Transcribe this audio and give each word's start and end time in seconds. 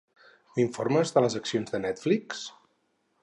M'informes 0.55 1.11
de 1.17 1.23
les 1.25 1.37
accions 1.41 1.75
de 1.75 1.83
Netflix? 1.85 2.43